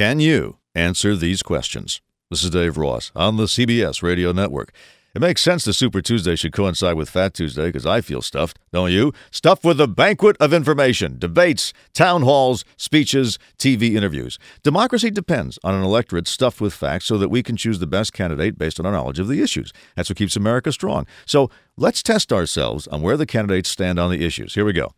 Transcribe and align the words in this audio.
Can 0.00 0.18
you 0.18 0.56
answer 0.74 1.14
these 1.14 1.42
questions? 1.42 2.00
This 2.30 2.42
is 2.42 2.48
Dave 2.48 2.78
Ross 2.78 3.12
on 3.14 3.36
the 3.36 3.44
CBS 3.44 4.02
Radio 4.02 4.32
Network. 4.32 4.72
It 5.14 5.20
makes 5.20 5.42
sense 5.42 5.66
that 5.66 5.74
Super 5.74 6.00
Tuesday 6.00 6.36
should 6.36 6.54
coincide 6.54 6.96
with 6.96 7.10
Fat 7.10 7.34
Tuesday 7.34 7.66
because 7.66 7.84
I 7.84 8.00
feel 8.00 8.22
stuffed, 8.22 8.58
don't 8.72 8.92
you? 8.92 9.12
Stuffed 9.30 9.62
with 9.62 9.78
a 9.78 9.86
banquet 9.86 10.38
of 10.40 10.54
information, 10.54 11.18
debates, 11.18 11.74
town 11.92 12.22
halls, 12.22 12.64
speeches, 12.78 13.38
TV 13.58 13.94
interviews. 13.94 14.38
Democracy 14.62 15.10
depends 15.10 15.58
on 15.62 15.74
an 15.74 15.82
electorate 15.82 16.26
stuffed 16.26 16.62
with 16.62 16.72
facts 16.72 17.04
so 17.04 17.18
that 17.18 17.28
we 17.28 17.42
can 17.42 17.58
choose 17.58 17.78
the 17.78 17.86
best 17.86 18.14
candidate 18.14 18.56
based 18.56 18.80
on 18.80 18.86
our 18.86 18.92
knowledge 18.92 19.18
of 19.18 19.28
the 19.28 19.42
issues. 19.42 19.70
That's 19.96 20.08
what 20.08 20.16
keeps 20.16 20.34
America 20.34 20.72
strong. 20.72 21.06
So 21.26 21.50
let's 21.76 22.02
test 22.02 22.32
ourselves 22.32 22.86
on 22.86 23.02
where 23.02 23.18
the 23.18 23.26
candidates 23.26 23.68
stand 23.68 23.98
on 23.98 24.10
the 24.10 24.24
issues. 24.24 24.54
Here 24.54 24.64
we 24.64 24.72
go. 24.72 24.94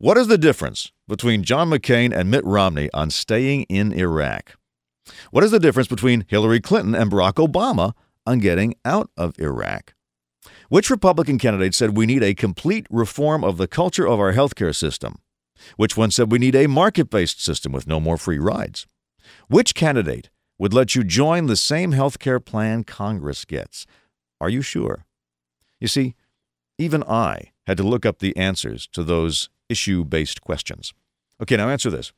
What 0.00 0.16
is 0.16 0.28
the 0.28 0.38
difference 0.38 0.92
between 1.08 1.42
John 1.42 1.70
McCain 1.70 2.16
and 2.16 2.30
Mitt 2.30 2.44
Romney 2.44 2.88
on 2.94 3.10
staying 3.10 3.64
in 3.64 3.92
Iraq? 3.92 4.54
What 5.32 5.42
is 5.42 5.50
the 5.50 5.58
difference 5.58 5.88
between 5.88 6.24
Hillary 6.28 6.60
Clinton 6.60 6.94
and 6.94 7.10
Barack 7.10 7.44
Obama 7.44 7.94
on 8.24 8.38
getting 8.38 8.76
out 8.84 9.10
of 9.16 9.36
Iraq? 9.40 9.94
Which 10.68 10.88
Republican 10.88 11.36
candidate 11.36 11.74
said 11.74 11.96
we 11.96 12.06
need 12.06 12.22
a 12.22 12.32
complete 12.32 12.86
reform 12.90 13.42
of 13.42 13.56
the 13.56 13.66
culture 13.66 14.06
of 14.06 14.20
our 14.20 14.32
healthcare 14.32 14.72
system? 14.72 15.16
Which 15.76 15.96
one 15.96 16.12
said 16.12 16.30
we 16.30 16.38
need 16.38 16.54
a 16.54 16.68
market 16.68 17.10
based 17.10 17.42
system 17.42 17.72
with 17.72 17.88
no 17.88 17.98
more 17.98 18.16
free 18.16 18.38
rides? 18.38 18.86
Which 19.48 19.74
candidate 19.74 20.30
would 20.60 20.72
let 20.72 20.94
you 20.94 21.02
join 21.02 21.46
the 21.46 21.56
same 21.56 21.90
healthcare 21.90 22.44
plan 22.44 22.84
Congress 22.84 23.44
gets? 23.44 23.84
Are 24.40 24.48
you 24.48 24.62
sure? 24.62 25.06
You 25.80 25.88
see, 25.88 26.14
even 26.78 27.02
I 27.02 27.50
had 27.66 27.76
to 27.78 27.82
look 27.82 28.06
up 28.06 28.20
the 28.20 28.36
answers 28.36 28.86
to 28.92 29.02
those 29.02 29.48
issue 29.68 30.04
based 30.04 30.40
questions. 30.40 30.92
Okay, 31.40 31.56
now 31.56 31.68
answer 31.68 31.90
this 31.90 32.12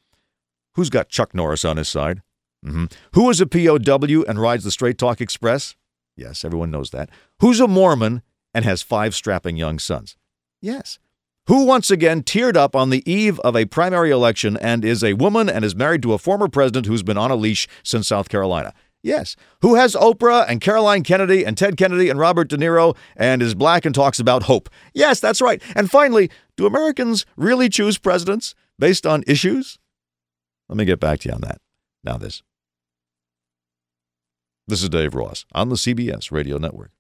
Who's 0.74 0.90
got 0.90 1.08
Chuck 1.08 1.34
Norris 1.34 1.64
on 1.64 1.76
his 1.76 1.88
side? 1.88 2.22
Mm-hmm. 2.64 2.86
Who 3.14 3.30
is 3.30 3.40
a 3.40 3.46
POW 3.46 4.24
and 4.28 4.40
rides 4.40 4.64
the 4.64 4.70
Straight 4.70 4.98
Talk 4.98 5.20
Express? 5.20 5.74
Yes, 6.16 6.44
everyone 6.44 6.70
knows 6.70 6.90
that. 6.90 7.08
Who's 7.40 7.60
a 7.60 7.66
Mormon 7.66 8.22
and 8.52 8.64
has 8.64 8.82
five 8.82 9.14
strapping 9.14 9.56
young 9.56 9.78
sons? 9.78 10.16
Yes. 10.60 10.98
Who 11.46 11.64
once 11.64 11.90
again 11.90 12.22
teared 12.22 12.56
up 12.56 12.76
on 12.76 12.90
the 12.90 13.10
eve 13.10 13.40
of 13.40 13.56
a 13.56 13.64
primary 13.64 14.10
election 14.10 14.56
and 14.58 14.84
is 14.84 15.02
a 15.02 15.14
woman 15.14 15.48
and 15.48 15.64
is 15.64 15.74
married 15.74 16.02
to 16.02 16.12
a 16.12 16.18
former 16.18 16.48
president 16.48 16.86
who's 16.86 17.02
been 17.02 17.16
on 17.16 17.30
a 17.30 17.36
leash 17.36 17.66
since 17.82 18.08
South 18.08 18.28
Carolina? 18.28 18.74
Yes. 19.02 19.36
Who 19.62 19.76
has 19.76 19.94
Oprah 19.94 20.44
and 20.48 20.60
Caroline 20.60 21.02
Kennedy 21.02 21.44
and 21.44 21.56
Ted 21.56 21.76
Kennedy 21.76 22.10
and 22.10 22.18
Robert 22.18 22.48
De 22.48 22.56
Niro 22.56 22.96
and 23.16 23.40
is 23.40 23.54
black 23.54 23.84
and 23.84 23.94
talks 23.94 24.18
about 24.18 24.44
hope? 24.44 24.68
Yes, 24.92 25.20
that's 25.20 25.40
right. 25.40 25.62
And 25.74 25.90
finally, 25.90 26.30
do 26.56 26.66
Americans 26.66 27.24
really 27.36 27.68
choose 27.68 27.96
presidents 27.98 28.54
based 28.78 29.06
on 29.06 29.24
issues? 29.26 29.78
Let 30.68 30.76
me 30.76 30.84
get 30.84 31.00
back 31.00 31.20
to 31.20 31.28
you 31.28 31.34
on 31.34 31.40
that. 31.40 31.58
Now, 32.04 32.16
this. 32.16 32.42
This 34.68 34.82
is 34.82 34.88
Dave 34.88 35.14
Ross 35.14 35.44
on 35.52 35.68
the 35.68 35.74
CBS 35.74 36.30
Radio 36.30 36.58
Network. 36.58 36.92